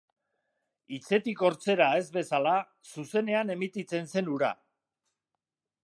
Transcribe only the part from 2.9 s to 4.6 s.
zuzenean emititzen zen hura.